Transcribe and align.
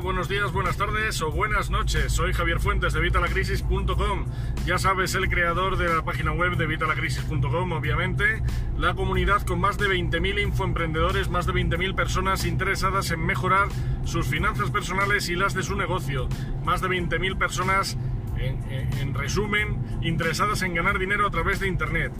buenos 0.00 0.28
días, 0.28 0.52
buenas 0.52 0.76
tardes 0.76 1.20
o 1.22 1.32
buenas 1.32 1.70
noches. 1.70 2.12
Soy 2.12 2.32
Javier 2.32 2.60
Fuentes 2.60 2.92
de 2.92 3.00
Vitalacrisis.com. 3.00 4.26
Ya 4.64 4.78
sabes, 4.78 5.14
el 5.14 5.28
creador 5.28 5.76
de 5.76 5.92
la 5.92 6.04
página 6.04 6.30
web 6.32 6.56
de 6.56 6.66
Vitalacrisis.com, 6.66 7.72
obviamente. 7.72 8.42
La 8.76 8.94
comunidad 8.94 9.42
con 9.42 9.60
más 9.60 9.76
de 9.76 9.88
20.000 9.88 10.42
infoemprendedores, 10.42 11.28
más 11.28 11.46
de 11.46 11.52
20.000 11.52 11.94
personas 11.96 12.44
interesadas 12.44 13.10
en 13.10 13.26
mejorar 13.26 13.68
sus 14.04 14.26
finanzas 14.26 14.70
personales 14.70 15.28
y 15.28 15.34
las 15.34 15.54
de 15.54 15.64
su 15.64 15.74
negocio. 15.74 16.28
Más 16.64 16.80
de 16.80 16.88
20.000 16.88 17.36
personas, 17.36 17.96
en, 18.36 18.62
en 18.70 19.14
resumen, 19.14 19.98
interesadas 20.02 20.62
en 20.62 20.74
ganar 20.74 20.98
dinero 20.98 21.26
a 21.26 21.30
través 21.30 21.58
de 21.58 21.66
Internet. 21.66 22.12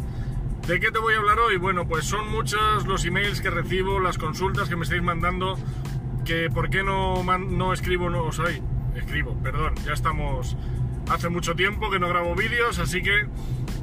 ¿De 0.67 0.81
qué 0.81 0.91
te 0.91 0.99
voy 0.99 1.15
a 1.15 1.19
hablar 1.19 1.39
hoy? 1.39 1.57
Bueno, 1.57 1.87
pues 1.87 2.05
son 2.05 2.29
muchos 2.29 2.87
los 2.87 3.05
emails 3.05 3.41
que 3.41 3.51
recibo, 3.51 4.01
las 4.01 4.19
consultas 4.19 4.69
que 4.69 4.77
me 4.77 4.83
estáis 4.83 5.02
mandando 5.02 5.56
que 6.28 6.50
por 6.50 6.68
qué 6.68 6.82
no, 6.82 7.24
no 7.38 7.73
escribo, 7.73 8.10
no, 8.10 8.24
o 8.24 8.30
escribo, 8.95 9.34
perdón, 9.42 9.74
ya 9.87 9.95
estamos 9.95 10.59
hace 11.09 11.30
mucho 11.30 11.56
tiempo 11.56 11.91
que 11.91 11.98
no 11.98 12.06
grabo 12.06 12.34
vídeos, 12.34 12.78
así 12.78 13.02
que 13.02 13.27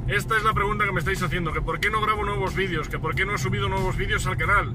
esta 0.06 0.36
es 0.36 0.44
la 0.44 0.54
pregunta 0.54 0.84
que 0.84 0.92
me 0.92 1.00
estáis 1.00 1.20
haciendo, 1.24 1.52
que 1.52 1.60
por 1.60 1.80
qué 1.80 1.90
no 1.90 2.00
grabo 2.00 2.24
nuevos 2.24 2.54
vídeos, 2.54 2.88
que 2.88 3.00
por 3.00 3.16
qué 3.16 3.26
no 3.26 3.34
he 3.34 3.38
subido 3.38 3.68
nuevos 3.68 3.96
vídeos 3.96 4.28
al 4.28 4.36
canal. 4.36 4.72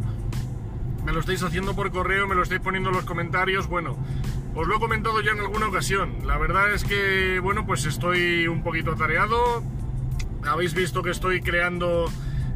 Me 1.06 1.14
lo 1.14 1.22
estáis 1.22 1.44
haciendo 1.44 1.74
por 1.74 1.92
correo, 1.92 2.28
me 2.28 2.36
lo 2.36 2.44
estáis 2.44 2.60
poniendo 2.60 2.90
en 2.90 2.98
los 2.98 3.06
comentarios, 3.06 3.68
bueno, 3.68 3.98
os 4.54 4.68
lo 4.68 4.76
he 4.76 4.80
comentado 4.80 5.22
ya 5.22 5.32
en 5.32 5.40
alguna 5.40 5.70
ocasión. 5.70 6.28
La 6.28 6.38
verdad 6.38 6.74
es 6.74 6.84
que, 6.84 7.40
bueno, 7.40 7.66
pues 7.66 7.86
estoy 7.86 8.48
un 8.48 8.64
poquito 8.64 8.92
atareado. 8.92 9.64
Habéis 10.46 10.74
visto 10.74 11.04
que 11.04 11.12
estoy 11.12 11.40
creando 11.40 12.12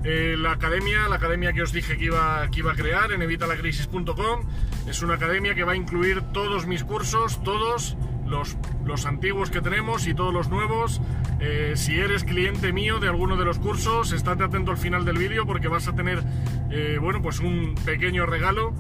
eh, 0.08 0.36
la 0.38 0.52
academia, 0.52 1.10
la 1.10 1.16
academia 1.16 1.52
que 1.52 1.64
os 1.64 1.74
dije 1.74 1.98
que 1.98 2.06
iba, 2.06 2.48
que 2.52 2.60
iba 2.60 2.74
a 2.74 2.76
crear 2.76 3.12
en 3.12 3.24
evitalacrisis.com. 3.24 4.42
Es 4.88 5.02
una 5.02 5.16
academia 5.16 5.56
que 5.56 5.64
va 5.64 5.72
a 5.72 5.76
incluir 5.76 6.22
todos 6.32 6.68
mis 6.68 6.84
cursos, 6.84 7.44
todos 7.44 7.98
los, 8.28 8.56
los 8.86 9.08
antiguos 9.08 9.50
que 9.50 9.62
tenemos 9.62 10.06
y 10.06 10.14
todos 10.14 10.32
los 10.32 10.48
nuevos. 10.48 11.02
Eh, 11.40 11.74
si 11.76 12.00
eres 12.00 12.24
cliente 12.24 12.72
mío 12.72 13.00
de 13.00 13.08
alguno 13.08 13.36
de 13.36 13.46
los 13.46 13.58
cursos, 13.58 14.12
estate 14.12 14.44
atento 14.44 14.70
al 14.70 14.78
final 14.78 15.06
del 15.06 15.18
vídeo 15.18 15.48
porque 15.48 15.70
vas 15.70 15.88
a 15.88 15.96
tener, 15.96 16.22
eh, 16.70 17.00
bueno, 17.02 17.24
pues 17.24 17.40
un 17.40 17.74
pequeño 17.84 18.28
regalo. 18.28 18.74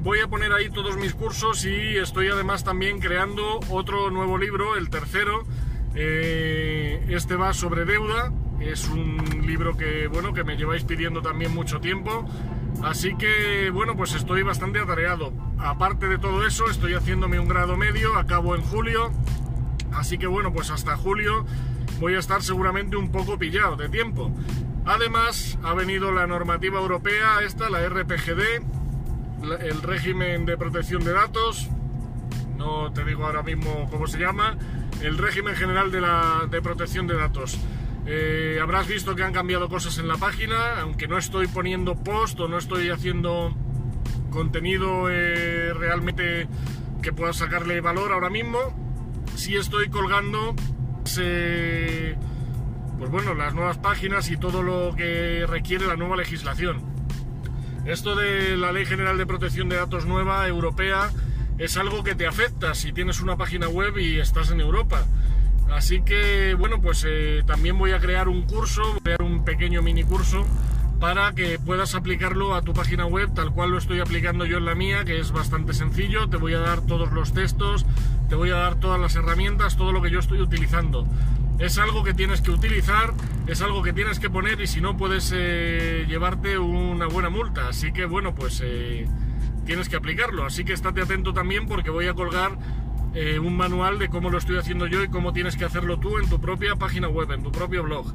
voy 0.00 0.18
a 0.18 0.26
poner 0.26 0.52
ahí 0.52 0.68
todos 0.68 0.96
mis 0.96 1.14
cursos 1.14 1.64
y 1.64 1.96
estoy 1.96 2.26
además 2.28 2.64
también 2.64 2.98
creando 2.98 3.60
otro 3.70 4.10
nuevo 4.10 4.36
libro, 4.36 4.76
el 4.76 4.90
tercero. 4.90 5.44
este 5.94 7.36
va 7.36 7.54
sobre 7.54 7.84
deuda, 7.84 8.32
es 8.60 8.88
un 8.88 9.46
libro 9.46 9.76
que, 9.76 10.08
bueno, 10.08 10.32
que 10.32 10.44
me 10.44 10.56
lleváis 10.56 10.84
pidiendo 10.84 11.22
también 11.22 11.54
mucho 11.54 11.80
tiempo. 11.80 12.26
Así 12.82 13.16
que, 13.16 13.70
bueno, 13.70 13.96
pues 13.96 14.14
estoy 14.14 14.42
bastante 14.42 14.78
atareado. 14.78 15.32
Aparte 15.58 16.08
de 16.08 16.18
todo 16.18 16.46
eso, 16.46 16.68
estoy 16.70 16.94
haciéndome 16.94 17.38
un 17.40 17.48
grado 17.48 17.76
medio, 17.76 18.16
acabo 18.16 18.54
en 18.54 18.62
julio. 18.62 19.12
Así 19.92 20.18
que, 20.18 20.26
bueno, 20.26 20.52
pues 20.52 20.70
hasta 20.70 20.96
julio 20.96 21.44
voy 22.00 22.14
a 22.14 22.18
estar 22.18 22.42
seguramente 22.42 22.96
un 22.96 23.10
poco 23.10 23.38
pillado 23.38 23.76
de 23.76 23.88
tiempo. 23.88 24.30
Además, 24.84 25.58
ha 25.62 25.74
venido 25.74 26.12
la 26.12 26.26
normativa 26.26 26.80
europea, 26.80 27.40
esta, 27.44 27.68
la 27.68 27.86
RPGD, 27.88 28.62
el 29.60 29.82
régimen 29.82 30.46
de 30.46 30.56
protección 30.56 31.04
de 31.04 31.12
datos. 31.12 31.68
No 32.56 32.92
te 32.92 33.04
digo 33.04 33.26
ahora 33.26 33.42
mismo 33.42 33.88
cómo 33.90 34.06
se 34.06 34.18
llama. 34.18 34.56
El 35.02 35.18
régimen 35.18 35.54
general 35.54 35.90
de, 35.90 36.00
la, 36.00 36.46
de 36.50 36.62
protección 36.62 37.06
de 37.06 37.16
datos. 37.16 37.58
Eh, 38.10 38.58
habrás 38.62 38.88
visto 38.88 39.14
que 39.14 39.22
han 39.22 39.34
cambiado 39.34 39.68
cosas 39.68 39.98
en 39.98 40.08
la 40.08 40.16
página, 40.16 40.80
aunque 40.80 41.06
no 41.06 41.18
estoy 41.18 41.46
poniendo 41.46 41.94
post 41.94 42.40
o 42.40 42.48
no 42.48 42.56
estoy 42.56 42.88
haciendo 42.88 43.54
contenido 44.30 45.10
eh, 45.10 45.74
realmente 45.74 46.48
que 47.02 47.12
pueda 47.12 47.34
sacarle 47.34 47.82
valor 47.82 48.12
ahora 48.12 48.30
mismo. 48.30 48.58
Sí 49.36 49.56
estoy 49.56 49.90
colgando 49.90 50.54
pues 52.98 53.10
bueno, 53.10 53.34
las 53.34 53.54
nuevas 53.54 53.78
páginas 53.78 54.30
y 54.30 54.36
todo 54.36 54.62
lo 54.62 54.94
que 54.96 55.44
requiere 55.46 55.86
la 55.86 55.96
nueva 55.96 56.16
legislación. 56.16 56.82
Esto 57.84 58.14
de 58.14 58.56
la 58.56 58.72
Ley 58.72 58.86
General 58.86 59.18
de 59.18 59.26
Protección 59.26 59.68
de 59.68 59.76
Datos 59.76 60.06
nueva 60.06 60.46
europea 60.48 61.10
es 61.58 61.76
algo 61.76 62.02
que 62.04 62.14
te 62.14 62.26
afecta 62.26 62.74
si 62.74 62.92
tienes 62.92 63.20
una 63.20 63.36
página 63.36 63.68
web 63.68 63.98
y 63.98 64.18
estás 64.18 64.50
en 64.50 64.60
Europa. 64.60 65.06
Así 65.70 66.02
que, 66.02 66.54
bueno, 66.54 66.80
pues 66.80 67.04
eh, 67.08 67.42
también 67.46 67.78
voy 67.78 67.92
a 67.92 67.98
crear 67.98 68.28
un 68.28 68.42
curso, 68.42 68.82
voy 68.82 68.96
a 68.96 69.02
crear 69.02 69.22
un 69.22 69.44
pequeño 69.44 69.82
mini 69.82 70.04
curso 70.04 70.46
para 71.00 71.32
que 71.32 71.58
puedas 71.58 71.94
aplicarlo 71.94 72.54
a 72.54 72.62
tu 72.62 72.72
página 72.72 73.06
web 73.06 73.32
tal 73.32 73.52
cual 73.52 73.70
lo 73.70 73.78
estoy 73.78 74.00
aplicando 74.00 74.44
yo 74.44 74.58
en 74.58 74.64
la 74.64 74.74
mía, 74.74 75.04
que 75.04 75.20
es 75.20 75.30
bastante 75.30 75.72
sencillo. 75.72 76.28
Te 76.28 76.36
voy 76.36 76.54
a 76.54 76.58
dar 76.58 76.80
todos 76.80 77.12
los 77.12 77.32
textos, 77.32 77.86
te 78.28 78.34
voy 78.34 78.50
a 78.50 78.56
dar 78.56 78.80
todas 78.80 79.00
las 79.00 79.14
herramientas, 79.14 79.76
todo 79.76 79.92
lo 79.92 80.02
que 80.02 80.10
yo 80.10 80.18
estoy 80.18 80.40
utilizando. 80.40 81.06
Es 81.58 81.78
algo 81.78 82.04
que 82.04 82.14
tienes 82.14 82.40
que 82.40 82.50
utilizar, 82.50 83.12
es 83.46 83.62
algo 83.62 83.82
que 83.82 83.92
tienes 83.92 84.18
que 84.18 84.30
poner 84.30 84.60
y 84.60 84.66
si 84.66 84.80
no 84.80 84.96
puedes 84.96 85.32
eh, 85.34 86.04
llevarte 86.08 86.58
una 86.58 87.06
buena 87.06 87.30
multa. 87.30 87.68
Así 87.68 87.92
que 87.92 88.04
bueno, 88.04 88.34
pues 88.34 88.60
eh, 88.64 89.06
tienes 89.64 89.88
que 89.88 89.96
aplicarlo. 89.96 90.44
Así 90.44 90.64
que 90.64 90.72
estate 90.72 91.02
atento 91.02 91.32
también 91.32 91.66
porque 91.66 91.90
voy 91.90 92.06
a 92.06 92.14
colgar 92.14 92.58
eh, 93.14 93.38
un 93.38 93.56
manual 93.56 93.98
de 93.98 94.08
cómo 94.08 94.30
lo 94.30 94.38
estoy 94.38 94.58
haciendo 94.58 94.86
yo 94.86 95.02
y 95.02 95.08
cómo 95.08 95.32
tienes 95.32 95.56
que 95.56 95.64
hacerlo 95.64 95.98
tú 95.98 96.18
en 96.18 96.28
tu 96.28 96.40
propia 96.40 96.76
página 96.76 97.08
web, 97.08 97.30
en 97.32 97.42
tu 97.42 97.50
propio 97.50 97.82
blog. 97.82 98.14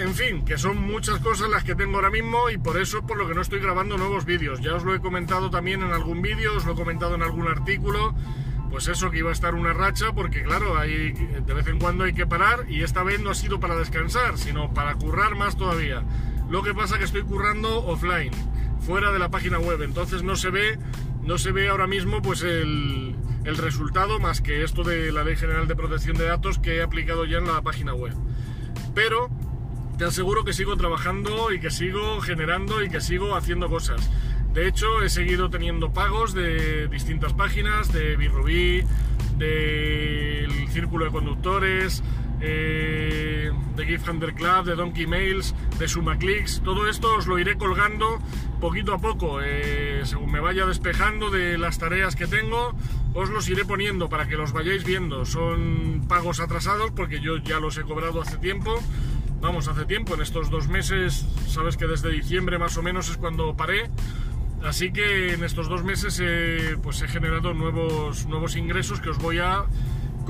En 0.00 0.14
fin, 0.14 0.44
que 0.44 0.58
son 0.58 0.78
muchas 0.78 1.20
cosas 1.20 1.48
las 1.48 1.62
que 1.62 1.76
tengo 1.76 1.96
ahora 1.96 2.10
mismo 2.10 2.50
y 2.50 2.58
por 2.58 2.76
eso 2.76 3.06
por 3.06 3.16
lo 3.16 3.28
que 3.28 3.34
no 3.34 3.40
estoy 3.40 3.60
grabando 3.60 3.96
nuevos 3.96 4.24
vídeos. 4.24 4.60
Ya 4.60 4.74
os 4.74 4.82
lo 4.82 4.94
he 4.94 5.00
comentado 5.00 5.48
también 5.48 5.82
en 5.82 5.92
algún 5.92 6.22
vídeo, 6.22 6.56
os 6.56 6.66
lo 6.66 6.72
he 6.72 6.74
comentado 6.74 7.14
en 7.14 7.22
algún 7.22 7.46
artículo. 7.46 8.12
Pues 8.68 8.88
eso, 8.88 9.10
que 9.10 9.18
iba 9.18 9.30
a 9.30 9.32
estar 9.32 9.54
una 9.54 9.72
racha, 9.72 10.12
porque 10.12 10.42
claro, 10.42 10.76
hay, 10.76 11.12
de 11.12 11.54
vez 11.54 11.66
en 11.68 11.78
cuando 11.78 12.04
hay 12.04 12.12
que 12.12 12.26
parar 12.26 12.66
y 12.68 12.82
esta 12.82 13.04
vez 13.04 13.20
no 13.20 13.30
ha 13.30 13.34
sido 13.34 13.60
para 13.60 13.76
descansar, 13.76 14.38
sino 14.38 14.74
para 14.74 14.94
currar 14.94 15.36
más 15.36 15.56
todavía. 15.56 16.04
Lo 16.48 16.62
que 16.62 16.74
pasa 16.74 16.98
que 16.98 17.04
estoy 17.04 17.22
currando 17.22 17.84
offline, 17.86 18.32
fuera 18.80 19.12
de 19.12 19.20
la 19.20 19.28
página 19.28 19.60
web, 19.60 19.82
entonces 19.82 20.24
no 20.24 20.34
se 20.34 20.50
ve 20.50 20.78
no 21.22 21.38
se 21.38 21.52
ve 21.52 21.68
ahora 21.68 21.86
mismo 21.86 22.22
pues 22.22 22.42
el, 22.42 23.16
resultado 23.44 24.20
más 24.20 24.40
que 24.40 24.62
esto 24.62 24.84
de 24.84 25.12
la 25.12 25.24
Ley 25.24 25.36
General 25.36 25.66
de 25.66 25.74
Protección 25.74 26.16
de 26.16 26.24
Datos 26.24 26.58
que 26.58 26.76
he 26.76 26.82
aplicado 26.82 27.24
ya 27.24 27.38
en 27.38 27.46
la 27.46 27.62
página 27.62 27.94
web. 27.94 28.14
Pero 28.94 29.28
te 29.98 30.04
aseguro 30.04 30.44
que 30.44 30.52
sigo 30.52 30.76
trabajando 30.76 31.52
y 31.52 31.60
que 31.60 31.70
sigo 31.70 32.20
generando 32.20 32.82
y 32.82 32.88
que 32.88 33.00
sigo 33.00 33.34
haciendo 33.34 33.68
cosas. 33.68 34.08
De 34.52 34.66
hecho, 34.66 35.02
he 35.02 35.08
seguido 35.08 35.50
teniendo 35.50 35.92
pagos 35.92 36.34
de 36.34 36.88
distintas 36.88 37.32
páginas, 37.32 37.92
de 37.92 38.16
Birrubí, 38.16 38.82
del 39.36 40.68
Círculo 40.68 41.04
de 41.04 41.10
Conductores, 41.10 42.02
eh, 42.40 43.50
de 43.76 43.86
Gift 43.86 44.08
Hunter 44.08 44.34
Club, 44.34 44.64
de 44.64 44.74
Donkey 44.74 45.06
Mails, 45.06 45.54
de 45.78 45.88
SumaClicks. 45.88 46.62
Todo 46.62 46.88
esto 46.88 47.16
os 47.16 47.26
lo 47.26 47.38
iré 47.38 47.56
colgando 47.56 48.18
poquito 48.60 48.92
a 48.92 48.98
poco, 48.98 49.40
eh, 49.42 50.02
según 50.04 50.30
me 50.30 50.40
vaya 50.40 50.66
despejando 50.66 51.30
de 51.30 51.56
las 51.56 51.78
tareas 51.78 52.14
que 52.14 52.26
tengo, 52.26 52.74
os 53.14 53.30
los 53.30 53.48
iré 53.48 53.64
poniendo 53.64 54.08
para 54.08 54.28
que 54.28 54.36
los 54.36 54.52
vayáis 54.52 54.84
viendo. 54.84 55.24
Son 55.24 56.04
pagos 56.08 56.40
atrasados 56.40 56.90
porque 56.90 57.20
yo 57.20 57.38
ya 57.38 57.58
los 57.58 57.78
he 57.78 57.82
cobrado 57.82 58.20
hace 58.20 58.36
tiempo. 58.36 58.80
Vamos, 59.40 59.68
hace 59.68 59.86
tiempo, 59.86 60.14
en 60.14 60.20
estos 60.20 60.50
dos 60.50 60.68
meses, 60.68 61.26
sabes 61.48 61.78
que 61.78 61.86
desde 61.86 62.10
diciembre 62.10 62.58
más 62.58 62.76
o 62.76 62.82
menos 62.82 63.08
es 63.08 63.16
cuando 63.16 63.56
paré. 63.56 63.90
Así 64.62 64.92
que 64.92 65.32
en 65.32 65.42
estos 65.42 65.70
dos 65.70 65.82
meses 65.82 66.22
pues 66.82 67.00
he 67.00 67.08
generado 67.08 67.54
nuevos, 67.54 68.26
nuevos 68.26 68.56
ingresos 68.56 69.00
que 69.00 69.08
os 69.08 69.16
voy 69.16 69.38
a 69.38 69.64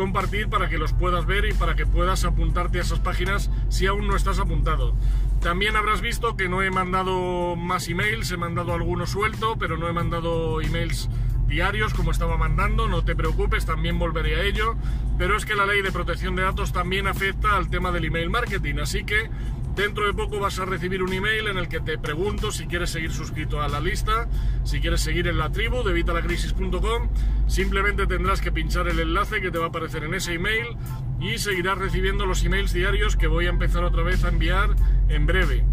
compartir 0.00 0.48
para 0.48 0.70
que 0.70 0.78
los 0.78 0.94
puedas 0.94 1.26
ver 1.26 1.44
y 1.44 1.52
para 1.52 1.76
que 1.76 1.84
puedas 1.84 2.24
apuntarte 2.24 2.78
a 2.78 2.80
esas 2.80 3.00
páginas 3.00 3.50
si 3.68 3.86
aún 3.86 4.06
no 4.06 4.16
estás 4.16 4.38
apuntado. 4.38 4.94
También 5.42 5.76
habrás 5.76 6.00
visto 6.00 6.38
que 6.38 6.48
no 6.48 6.62
he 6.62 6.70
mandado 6.70 7.54
más 7.54 7.86
emails, 7.86 8.30
he 8.30 8.38
mandado 8.38 8.72
algunos 8.72 9.10
suelto, 9.10 9.56
pero 9.58 9.76
no 9.76 9.90
he 9.90 9.92
mandado 9.92 10.62
emails 10.62 11.10
diarios 11.48 11.92
como 11.92 12.12
estaba 12.12 12.38
mandando, 12.38 12.88
no 12.88 13.04
te 13.04 13.14
preocupes, 13.14 13.66
también 13.66 13.98
volveré 13.98 14.36
a 14.36 14.42
ello, 14.44 14.74
pero 15.18 15.36
es 15.36 15.44
que 15.44 15.54
la 15.54 15.66
ley 15.66 15.82
de 15.82 15.92
protección 15.92 16.34
de 16.34 16.44
datos 16.44 16.72
también 16.72 17.06
afecta 17.06 17.54
al 17.54 17.68
tema 17.68 17.92
del 17.92 18.06
email 18.06 18.30
marketing, 18.30 18.76
así 18.80 19.04
que 19.04 19.28
Dentro 19.74 20.06
de 20.06 20.12
poco 20.12 20.40
vas 20.40 20.58
a 20.58 20.64
recibir 20.64 21.02
un 21.02 21.12
email 21.12 21.46
en 21.46 21.56
el 21.56 21.68
que 21.68 21.80
te 21.80 21.96
pregunto 21.96 22.50
si 22.50 22.66
quieres 22.66 22.90
seguir 22.90 23.12
suscrito 23.12 23.62
a 23.62 23.68
la 23.68 23.80
lista, 23.80 24.28
si 24.64 24.80
quieres 24.80 25.00
seguir 25.00 25.28
en 25.28 25.38
la 25.38 25.50
tribu 25.50 25.82
de 25.82 25.92
vitalacrisis.com. 25.92 27.08
Simplemente 27.46 28.06
tendrás 28.06 28.40
que 28.40 28.52
pinchar 28.52 28.88
el 28.88 28.98
enlace 28.98 29.40
que 29.40 29.50
te 29.50 29.58
va 29.58 29.66
a 29.66 29.68
aparecer 29.68 30.04
en 30.04 30.14
ese 30.14 30.34
email 30.34 30.76
y 31.20 31.38
seguirás 31.38 31.78
recibiendo 31.78 32.26
los 32.26 32.44
emails 32.44 32.72
diarios 32.72 33.16
que 33.16 33.26
voy 33.26 33.46
a 33.46 33.50
empezar 33.50 33.84
otra 33.84 34.02
vez 34.02 34.24
a 34.24 34.28
enviar 34.28 34.74
en 35.08 35.26
breve. 35.26 35.64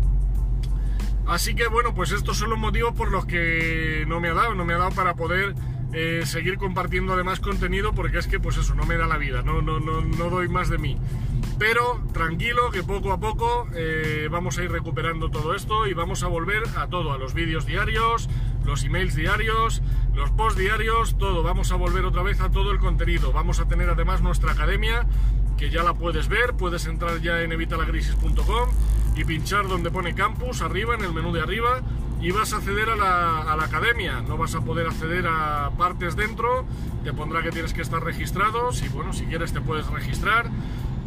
Así 1.25 1.55
que 1.55 1.67
bueno, 1.67 1.93
pues 1.93 2.11
estos 2.11 2.37
son 2.37 2.51
los 2.51 2.59
motivos 2.59 2.93
por 2.93 3.11
los 3.11 3.25
que 3.25 4.05
no 4.07 4.19
me 4.19 4.29
ha 4.29 4.33
dado, 4.33 4.53
no 4.53 4.63
me 4.63 4.73
ha 4.73 4.77
dado 4.77 4.91
para 4.91 5.15
poder 5.15 5.55
eh, 5.91 6.21
seguir 6.25 6.57
compartiendo 6.57 7.13
además 7.13 7.39
contenido 7.39 7.93
porque 7.93 8.19
es 8.19 8.27
que 8.27 8.39
pues 8.39 8.57
eso, 8.57 8.75
no 8.75 8.85
me 8.85 8.97
da 8.97 9.07
la 9.07 9.17
vida, 9.17 9.41
no, 9.41 9.61
no, 9.61 9.79
no, 9.79 10.01
no 10.01 10.29
doy 10.29 10.47
más 10.47 10.69
de 10.69 10.77
mí. 10.77 10.97
Pero 11.59 11.99
tranquilo 12.13 12.69
que 12.69 12.83
poco 12.83 13.11
a 13.11 13.19
poco 13.19 13.67
eh, 13.73 14.27
vamos 14.29 14.57
a 14.57 14.63
ir 14.63 14.71
recuperando 14.71 15.29
todo 15.29 15.55
esto 15.55 15.87
y 15.87 15.93
vamos 15.93 16.21
a 16.21 16.27
volver 16.27 16.63
a 16.75 16.87
todo, 16.87 17.11
a 17.11 17.17
los 17.17 17.33
vídeos 17.33 17.65
diarios, 17.65 18.29
los 18.63 18.83
emails 18.83 19.15
diarios, 19.15 19.81
los 20.13 20.29
posts 20.31 20.59
diarios, 20.59 21.17
todo. 21.17 21.41
Vamos 21.41 21.71
a 21.71 21.75
volver 21.75 22.05
otra 22.05 22.21
vez 22.21 22.41
a 22.41 22.51
todo 22.51 22.71
el 22.71 22.77
contenido. 22.77 23.31
Vamos 23.31 23.59
a 23.59 23.67
tener 23.67 23.89
además 23.89 24.21
nuestra 24.21 24.51
academia, 24.51 25.07
que 25.57 25.71
ya 25.71 25.81
la 25.81 25.95
puedes 25.95 26.27
ver. 26.27 26.53
Puedes 26.53 26.85
entrar 26.85 27.21
ya 27.21 27.41
en 27.41 27.51
evitalagrisis.com 27.51 28.69
y 29.15 29.25
pinchar 29.25 29.67
donde 29.67 29.89
pone 29.89 30.13
campus, 30.13 30.61
arriba, 30.61 30.93
en 30.93 31.03
el 31.03 31.11
menú 31.11 31.33
de 31.33 31.41
arriba, 31.41 31.81
y 32.21 32.29
vas 32.29 32.53
a 32.53 32.57
acceder 32.57 32.89
a 32.89 32.95
la, 32.95 33.41
a 33.41 33.55
la, 33.55 33.63
academia. 33.63 34.21
No 34.21 34.37
vas 34.37 34.53
a 34.53 34.61
poder 34.61 34.85
acceder 34.85 35.25
a 35.27 35.71
partes 35.75 36.15
dentro, 36.15 36.65
te 37.03 37.13
pondrá 37.13 37.41
que 37.41 37.49
tienes 37.49 37.73
que 37.73 37.81
estar 37.81 38.03
registrado. 38.03 38.71
Si, 38.71 38.87
bueno, 38.89 39.13
si 39.13 39.25
quieres 39.25 39.53
te 39.53 39.61
puedes 39.61 39.87
registrar 39.87 40.51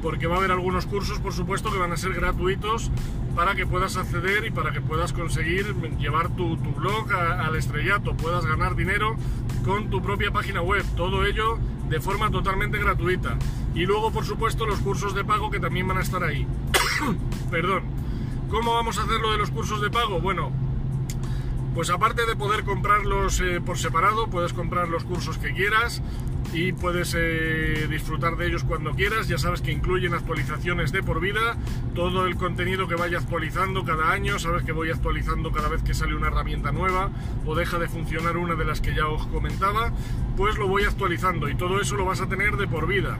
porque 0.02 0.26
va 0.26 0.36
a 0.36 0.38
haber 0.38 0.52
algunos 0.52 0.86
cursos, 0.86 1.18
por 1.18 1.32
supuesto, 1.32 1.70
que 1.72 1.78
van 1.78 1.92
a 1.92 1.96
ser 1.96 2.12
gratuitos 2.14 2.90
para 3.34 3.54
que 3.54 3.66
puedas 3.66 3.96
acceder 3.96 4.46
y 4.46 4.50
para 4.50 4.72
que 4.72 4.80
puedas 4.80 5.12
conseguir 5.12 5.74
llevar 5.98 6.28
tu, 6.36 6.56
tu 6.56 6.72
blog 6.72 7.12
al 7.12 7.56
estrellato, 7.56 8.16
puedas 8.16 8.44
ganar 8.44 8.76
dinero 8.76 9.16
con 9.64 9.90
tu 9.90 10.02
propia 10.02 10.30
página 10.30 10.62
web, 10.62 10.84
todo 10.96 11.24
ello 11.24 11.58
de 11.88 12.00
forma 12.00 12.30
totalmente 12.30 12.78
gratuita. 12.78 13.36
Y 13.74 13.86
luego, 13.86 14.10
por 14.10 14.24
supuesto, 14.24 14.66
los 14.66 14.80
cursos 14.80 15.14
de 15.14 15.24
pago 15.24 15.50
que 15.50 15.60
también 15.60 15.86
van 15.86 15.98
a 15.98 16.02
estar 16.02 16.22
ahí. 16.22 16.46
Perdón. 17.50 17.82
¿Cómo 18.50 18.74
vamos 18.74 18.98
a 18.98 19.02
hacer 19.02 19.20
lo 19.20 19.30
de 19.30 19.38
los 19.38 19.50
cursos 19.52 19.80
de 19.80 19.90
pago? 19.90 20.20
Bueno, 20.20 20.50
pues 21.74 21.90
aparte 21.90 22.26
de 22.26 22.36
poder 22.36 22.64
comprarlos 22.64 23.40
eh, 23.40 23.60
por 23.60 23.78
separado, 23.78 24.28
puedes 24.28 24.52
comprar 24.52 24.88
los 24.88 25.04
cursos 25.04 25.38
que 25.38 25.52
quieras 25.52 26.02
y 26.52 26.72
puedes 26.72 27.14
eh, 27.16 27.86
disfrutar 27.88 28.36
de 28.36 28.48
ellos 28.48 28.64
cuando 28.64 28.92
quieras. 28.92 29.28
Ya 29.28 29.38
sabes 29.38 29.60
que 29.62 29.70
incluyen 29.70 30.14
actualizaciones 30.14 30.90
de 30.92 31.02
por 31.02 31.20
vida, 31.20 31.56
todo 31.94 32.26
el 32.26 32.36
contenido 32.36 32.88
que 32.88 32.96
vaya 32.96 33.18
actualizando 33.18 33.84
cada 33.84 34.10
año, 34.10 34.38
sabes 34.38 34.64
que 34.64 34.72
voy 34.72 34.90
actualizando 34.90 35.52
cada 35.52 35.68
vez 35.68 35.82
que 35.82 35.94
sale 35.94 36.14
una 36.14 36.26
herramienta 36.26 36.72
nueva 36.72 37.10
o 37.46 37.54
deja 37.54 37.78
de 37.78 37.88
funcionar 37.88 38.36
una 38.36 38.54
de 38.56 38.64
las 38.64 38.80
que 38.80 38.94
ya 38.94 39.06
os 39.06 39.26
comentaba, 39.28 39.92
pues 40.36 40.56
lo 40.58 40.66
voy 40.66 40.84
actualizando 40.84 41.48
y 41.48 41.54
todo 41.54 41.80
eso 41.80 41.96
lo 41.96 42.04
vas 42.04 42.20
a 42.20 42.28
tener 42.28 42.56
de 42.56 42.66
por 42.66 42.86
vida. 42.88 43.18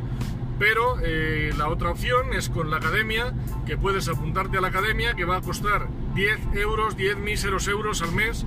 Pero 0.61 0.99
eh, 1.03 1.55
la 1.57 1.69
otra 1.69 1.91
opción 1.91 2.35
es 2.35 2.51
con 2.51 2.71
la 2.71 2.77
academia, 2.77 3.33
que 3.65 3.79
puedes 3.79 4.09
apuntarte 4.09 4.59
a 4.59 4.61
la 4.61 4.69
academia, 4.69 5.15
que 5.15 5.25
va 5.25 5.39
a 5.39 5.41
costar 5.41 5.89
10 6.15 6.55
euros, 6.55 6.99
10 6.99 7.17
míseros 7.17 7.67
euros 7.67 8.03
al 8.03 8.13
mes, 8.13 8.45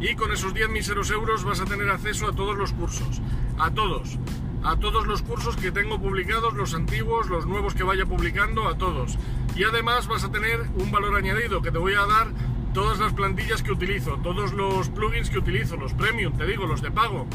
y 0.00 0.16
con 0.16 0.32
esos 0.32 0.54
10 0.54 0.70
míseros 0.70 1.12
euros 1.12 1.44
vas 1.44 1.60
a 1.60 1.64
tener 1.64 1.88
acceso 1.88 2.26
a 2.26 2.32
todos 2.32 2.56
los 2.58 2.72
cursos, 2.72 3.22
a 3.60 3.70
todos, 3.70 4.18
a 4.64 4.76
todos 4.76 5.06
los 5.06 5.22
cursos 5.22 5.56
que 5.56 5.70
tengo 5.70 6.00
publicados, 6.00 6.54
los 6.54 6.74
antiguos, 6.74 7.28
los 7.28 7.46
nuevos 7.46 7.74
que 7.74 7.84
vaya 7.84 8.06
publicando, 8.06 8.66
a 8.66 8.76
todos. 8.76 9.16
Y 9.54 9.62
además 9.62 10.08
vas 10.08 10.24
a 10.24 10.32
tener 10.32 10.62
un 10.74 10.90
valor 10.90 11.16
añadido 11.16 11.62
que 11.62 11.70
te 11.70 11.78
voy 11.78 11.94
a 11.94 12.04
dar 12.06 12.32
todas 12.74 12.98
las 12.98 13.12
plantillas 13.12 13.62
que 13.62 13.70
utilizo, 13.70 14.16
todos 14.16 14.52
los 14.52 14.88
plugins 14.88 15.30
que 15.30 15.38
utilizo, 15.38 15.76
los 15.76 15.94
premium, 15.94 16.36
te 16.36 16.44
digo, 16.44 16.66
los 16.66 16.82
de 16.82 16.90
pago, 16.90 17.28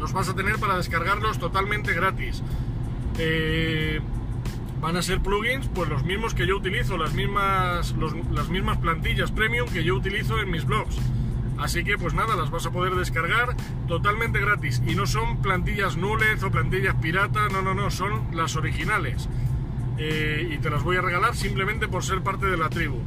los 0.00 0.12
vas 0.12 0.28
a 0.28 0.34
tener 0.34 0.58
para 0.58 0.76
descargarlos 0.76 1.38
totalmente 1.38 1.94
gratis. 1.94 2.42
Eh, 3.18 4.00
van 4.80 4.96
a 4.96 5.02
ser 5.02 5.20
plugins, 5.20 5.68
pues 5.68 5.88
los 5.88 6.04
mismos 6.04 6.34
que 6.34 6.46
yo 6.46 6.56
utilizo, 6.56 6.96
las 6.98 7.14
mismas, 7.14 7.92
los, 7.92 8.14
las 8.32 8.48
mismas 8.48 8.78
plantillas 8.78 9.30
premium 9.30 9.68
que 9.68 9.84
yo 9.84 9.94
utilizo 9.94 10.40
en 10.40 10.50
mis 10.50 10.64
blogs. 10.64 10.98
Así 11.58 11.84
que 11.84 11.96
pues 11.96 12.14
nada, 12.14 12.36
las 12.36 12.50
vas 12.50 12.66
a 12.66 12.70
poder 12.70 12.94
descargar 12.94 13.56
totalmente 13.86 14.40
gratis. 14.40 14.82
Y 14.86 14.94
no 14.94 15.06
son 15.06 15.40
plantillas 15.40 15.96
nules 15.96 16.42
o 16.42 16.50
plantillas 16.50 16.96
pirata, 16.96 17.48
no, 17.48 17.62
no, 17.62 17.74
no, 17.74 17.90
son 17.90 18.36
las 18.36 18.56
originales. 18.56 19.28
Eh, 19.98 20.50
y 20.52 20.58
te 20.58 20.70
las 20.70 20.82
voy 20.82 20.96
a 20.96 21.00
regalar 21.00 21.36
simplemente 21.36 21.86
por 21.86 22.02
ser 22.02 22.22
parte 22.22 22.46
de 22.46 22.56
la 22.56 22.68
tribu. 22.68 23.00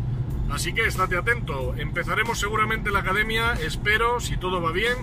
Así 0.49 0.73
que 0.73 0.85
estate 0.85 1.17
atento. 1.17 1.75
Empezaremos 1.77 2.39
seguramente 2.39 2.89
la 2.89 2.99
academia, 2.99 3.53
espero, 3.53 4.21
si 4.21 4.37
todo 4.37 4.61
va 4.61 4.71
bien, 4.71 4.95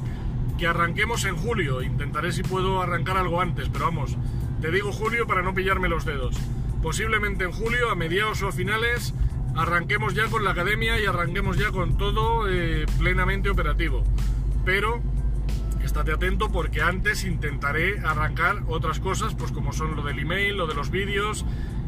que 0.58 0.66
arranquemos 0.66 1.24
en 1.26 1.36
julio. 1.36 1.82
Intentaré 1.82 2.32
si 2.32 2.42
puedo 2.42 2.80
arrancar 2.80 3.18
algo 3.18 3.42
antes, 3.42 3.68
pero 3.68 3.84
vamos, 3.84 4.16
te 4.64 4.70
digo 4.70 4.92
julio 4.92 5.26
para 5.26 5.42
no 5.42 5.52
pillarme 5.52 5.90
los 5.90 6.06
dedos. 6.06 6.34
Posiblemente 6.82 7.44
en 7.44 7.52
julio, 7.52 7.90
a 7.90 7.94
mediados 7.94 8.40
o 8.40 8.48
a 8.48 8.52
finales, 8.52 9.12
arranquemos 9.54 10.14
ya 10.14 10.28
con 10.28 10.42
la 10.42 10.52
academia 10.52 10.98
y 10.98 11.04
arranquemos 11.04 11.58
ya 11.58 11.70
con 11.70 11.98
todo 11.98 12.48
eh, 12.48 12.86
plenamente 12.98 13.50
operativo. 13.50 14.02
Pero 14.64 15.02
estate 15.84 16.12
atento 16.12 16.50
porque 16.50 16.80
antes 16.80 17.24
intentaré 17.24 18.00
arrancar 18.00 18.62
otras 18.66 19.00
cosas, 19.00 19.34
pues 19.34 19.52
como 19.52 19.74
son 19.74 19.96
lo 19.96 20.02
del 20.02 20.18
email, 20.18 20.56
lo 20.56 20.66
de 20.66 20.74
los 20.74 20.90
vídeos 20.90 21.44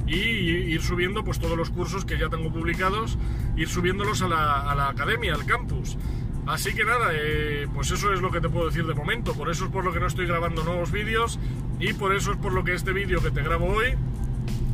y 0.07 0.19
ir 0.19 0.83
subiendo 0.83 1.25
pues 1.25 1.39
todos 1.39 1.57
los 1.57 1.71
cursos 1.71 2.05
que 2.05 2.19
ya 2.19 2.29
tengo 2.29 2.53
publicados, 2.53 3.17
ir 3.57 3.71
subiéndolos 3.71 4.21
a 4.21 4.29
la, 4.29 4.71
a 4.71 4.75
la 4.75 4.91
academia, 4.91 5.33
al 5.33 5.47
campus. 5.47 5.97
Así 6.47 6.75
que 6.75 6.85
nada, 6.85 7.11
eh, 7.13 7.67
pues 7.75 7.91
eso 7.91 8.13
es 8.13 8.21
lo 8.21 8.31
que 8.31 8.41
te 8.41 8.49
puedo 8.49 8.67
decir 8.67 8.87
de 8.87 8.95
momento, 8.95 9.35
por 9.35 9.51
eso 9.51 9.65
es 9.65 9.71
por 9.71 9.85
lo 9.85 9.93
que 9.93 9.99
no 9.99 10.07
estoy 10.07 10.27
grabando 10.27 10.63
nuevos 10.63 10.93
vídeos 10.93 11.41
y 11.81 11.93
por 11.93 12.15
eso 12.15 12.33
es 12.33 12.39
por 12.39 12.53
lo 12.53 12.63
que 12.63 12.73
este 12.73 12.93
vídeo 12.93 13.21
que 13.21 13.33
te 13.33 13.43
grabo 13.43 13.67
hoy, 13.67 13.97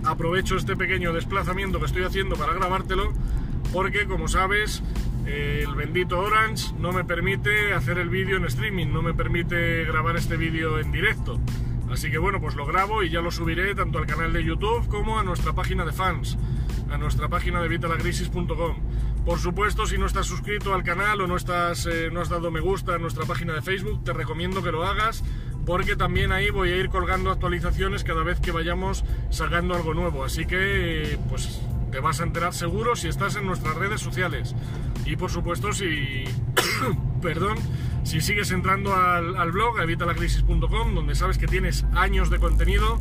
aprovecho 0.04 0.56
este 0.56 0.76
pequeño 0.76 1.14
desplazamiento 1.14 1.78
que 1.78 1.86
estoy 1.86 2.02
haciendo 2.02 2.36
para 2.36 2.52
grabártelo, 2.52 3.14
porque 3.72 4.06
como 4.06 4.28
sabes, 4.28 4.82
eh, 5.26 5.64
el 5.66 5.74
bendito 5.74 6.18
Orange 6.18 6.74
no 6.78 6.92
me 6.92 7.04
permite 7.04 7.72
hacer 7.72 7.98
el 7.98 8.10
vídeo 8.10 8.36
en 8.36 8.44
streaming, 8.44 8.88
no 8.88 9.00
me 9.00 9.14
permite 9.14 9.84
grabar 9.84 10.16
este 10.16 10.36
vídeo 10.36 10.78
en 10.78 10.92
directo. 10.92 11.40
Así 11.90 12.10
que 12.10 12.18
bueno, 12.18 12.40
pues 12.40 12.54
lo 12.54 12.66
grabo 12.66 13.02
y 13.02 13.10
ya 13.10 13.20
lo 13.20 13.30
subiré 13.30 13.74
tanto 13.74 13.98
al 13.98 14.06
canal 14.06 14.32
de 14.32 14.44
YouTube 14.44 14.88
como 14.88 15.18
a 15.18 15.24
nuestra 15.24 15.52
página 15.52 15.84
de 15.84 15.92
fans, 15.92 16.36
a 16.90 16.98
nuestra 16.98 17.28
página 17.28 17.62
de 17.62 17.68
vitalagrisis.com. 17.68 18.76
Por 19.24 19.38
supuesto, 19.38 19.86
si 19.86 19.98
no 19.98 20.06
estás 20.06 20.26
suscrito 20.26 20.74
al 20.74 20.82
canal 20.82 21.20
o 21.20 21.26
no, 21.26 21.36
estás, 21.36 21.86
eh, 21.86 22.10
no 22.12 22.20
has 22.20 22.28
dado 22.28 22.50
me 22.50 22.60
gusta 22.60 22.94
a 22.94 22.98
nuestra 22.98 23.24
página 23.24 23.54
de 23.54 23.62
Facebook, 23.62 24.02
te 24.02 24.12
recomiendo 24.12 24.62
que 24.62 24.72
lo 24.72 24.84
hagas 24.84 25.22
porque 25.64 25.94
también 25.94 26.32
ahí 26.32 26.50
voy 26.50 26.72
a 26.72 26.76
ir 26.76 26.88
colgando 26.88 27.30
actualizaciones 27.30 28.02
cada 28.02 28.24
vez 28.24 28.40
que 28.40 28.50
vayamos 28.50 29.04
sacando 29.30 29.74
algo 29.74 29.94
nuevo. 29.94 30.24
Así 30.24 30.44
que, 30.44 31.18
pues 31.28 31.60
te 31.92 32.00
vas 32.00 32.20
a 32.20 32.24
enterar 32.24 32.52
seguro 32.52 32.96
si 32.96 33.08
estás 33.08 33.36
en 33.36 33.46
nuestras 33.46 33.76
redes 33.76 34.00
sociales. 34.00 34.56
Y 35.04 35.16
por 35.16 35.30
supuesto, 35.30 35.72
si. 35.72 36.24
perdón, 37.22 37.58
si 38.02 38.20
sigues 38.20 38.50
entrando 38.50 38.94
al, 38.94 39.36
al 39.36 39.52
blog, 39.52 39.78
evitalacrisis.com, 39.80 40.94
donde 40.94 41.14
sabes 41.14 41.38
que 41.38 41.46
tienes 41.46 41.84
años 41.94 42.28
de 42.30 42.38
contenido 42.38 42.98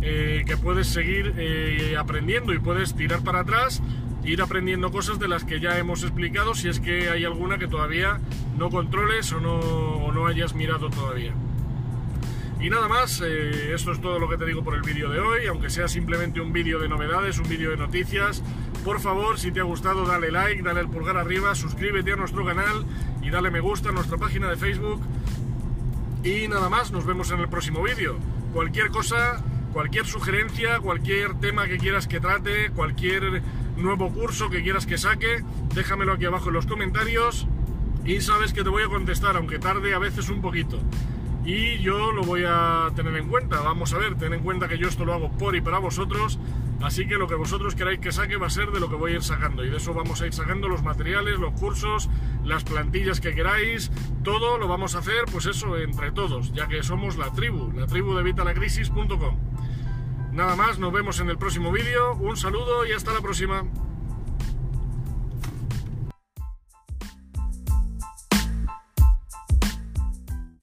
eh, 0.00 0.42
que 0.46 0.56
puedes 0.56 0.88
seguir 0.88 1.34
eh, 1.36 1.96
aprendiendo 1.96 2.52
y 2.52 2.58
puedes 2.58 2.94
tirar 2.96 3.22
para 3.22 3.40
atrás 3.40 3.80
ir 4.24 4.40
aprendiendo 4.42 4.90
cosas 4.90 5.18
de 5.18 5.28
las 5.28 5.44
que 5.44 5.60
ya 5.60 5.78
hemos 5.78 6.02
explicado 6.02 6.54
si 6.54 6.68
es 6.68 6.80
que 6.80 7.10
hay 7.10 7.24
alguna 7.24 7.58
que 7.58 7.68
todavía 7.68 8.20
no 8.56 8.70
controles 8.70 9.32
o 9.32 9.40
no, 9.40 9.58
o 9.58 10.12
no 10.12 10.26
hayas 10.26 10.54
mirado 10.54 10.90
todavía. 10.90 11.34
Y 12.60 12.70
nada 12.70 12.86
más, 12.86 13.20
eh, 13.24 13.74
esto 13.74 13.90
es 13.90 14.00
todo 14.00 14.20
lo 14.20 14.28
que 14.28 14.36
te 14.36 14.46
digo 14.46 14.62
por 14.62 14.76
el 14.76 14.82
vídeo 14.82 15.10
de 15.10 15.18
hoy, 15.18 15.46
aunque 15.48 15.68
sea 15.68 15.88
simplemente 15.88 16.40
un 16.40 16.52
vídeo 16.52 16.78
de 16.78 16.88
novedades, 16.88 17.40
un 17.40 17.48
vídeo 17.48 17.70
de 17.70 17.76
noticias. 17.76 18.40
Por 18.84 19.00
favor, 19.00 19.36
si 19.40 19.50
te 19.50 19.58
ha 19.58 19.64
gustado, 19.64 20.06
dale 20.06 20.30
like, 20.30 20.62
dale 20.62 20.80
el 20.80 20.88
pulgar 20.88 21.16
arriba, 21.16 21.56
suscríbete 21.56 22.12
a 22.12 22.16
nuestro 22.16 22.44
canal 22.44 22.86
y 23.20 23.30
dale 23.30 23.50
me 23.50 23.58
gusta 23.58 23.88
a 23.88 23.92
nuestra 23.92 24.16
página 24.16 24.48
de 24.48 24.56
Facebook. 24.56 25.00
Y 26.22 26.46
nada 26.46 26.68
más, 26.68 26.92
nos 26.92 27.04
vemos 27.04 27.32
en 27.32 27.40
el 27.40 27.48
próximo 27.48 27.82
vídeo. 27.82 28.16
Cualquier 28.52 28.90
cosa, 28.90 29.42
cualquier 29.72 30.06
sugerencia, 30.06 30.78
cualquier 30.78 31.34
tema 31.40 31.66
que 31.66 31.78
quieras 31.78 32.06
que 32.06 32.20
trate, 32.20 32.70
cualquier 32.70 33.42
nuevo 33.76 34.12
curso 34.12 34.50
que 34.50 34.62
quieras 34.62 34.86
que 34.86 34.98
saque, 34.98 35.42
déjamelo 35.74 36.12
aquí 36.12 36.24
abajo 36.24 36.48
en 36.48 36.54
los 36.54 36.66
comentarios 36.66 37.46
y 38.04 38.20
sabes 38.20 38.52
que 38.52 38.62
te 38.62 38.68
voy 38.68 38.82
a 38.82 38.88
contestar, 38.88 39.36
aunque 39.36 39.58
tarde 39.58 39.94
a 39.94 39.98
veces 39.98 40.28
un 40.28 40.40
poquito. 40.40 40.80
Y 41.44 41.78
yo 41.78 42.12
lo 42.12 42.22
voy 42.22 42.44
a 42.46 42.90
tener 42.94 43.16
en 43.16 43.28
cuenta, 43.28 43.60
vamos 43.60 43.92
a 43.92 43.98
ver, 43.98 44.16
ten 44.16 44.32
en 44.32 44.42
cuenta 44.42 44.68
que 44.68 44.78
yo 44.78 44.88
esto 44.88 45.04
lo 45.04 45.12
hago 45.12 45.30
por 45.32 45.56
y 45.56 45.60
para 45.60 45.78
vosotros, 45.78 46.38
así 46.80 47.06
que 47.08 47.16
lo 47.16 47.26
que 47.26 47.34
vosotros 47.34 47.74
queráis 47.74 47.98
que 47.98 48.12
saque 48.12 48.36
va 48.36 48.46
a 48.46 48.50
ser 48.50 48.70
de 48.70 48.78
lo 48.78 48.88
que 48.88 48.94
voy 48.94 49.12
a 49.12 49.14
ir 49.16 49.22
sacando 49.22 49.64
y 49.64 49.70
de 49.70 49.78
eso 49.78 49.92
vamos 49.92 50.22
a 50.22 50.26
ir 50.26 50.32
sacando 50.32 50.68
los 50.68 50.84
materiales, 50.84 51.40
los 51.40 51.52
cursos, 51.58 52.08
las 52.44 52.62
plantillas 52.62 53.20
que 53.20 53.34
queráis, 53.34 53.90
todo 54.22 54.56
lo 54.56 54.68
vamos 54.68 54.94
a 54.94 55.00
hacer, 55.00 55.24
pues 55.32 55.46
eso, 55.46 55.76
entre 55.76 56.12
todos, 56.12 56.52
ya 56.52 56.68
que 56.68 56.84
somos 56.84 57.16
la 57.16 57.32
tribu, 57.32 57.72
la 57.72 57.86
tribu 57.86 58.14
de 58.14 58.22
vitalacrisis.com. 58.22 59.51
Nada 60.32 60.56
más, 60.56 60.78
nos 60.78 60.92
vemos 60.92 61.20
en 61.20 61.28
el 61.28 61.36
próximo 61.36 61.70
vídeo, 61.70 62.14
un 62.14 62.38
saludo 62.38 62.86
y 62.86 62.92
hasta 62.92 63.12
la 63.12 63.20
próxima. 63.20 63.64